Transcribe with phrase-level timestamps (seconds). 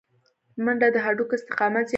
[0.63, 1.89] منډه د هډوکو استقامت زیاتوي